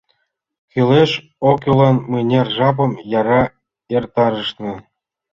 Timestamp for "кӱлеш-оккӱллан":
0.71-1.95